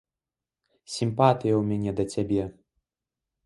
[0.93, 2.51] Сімпатыя ў мяне да цябе.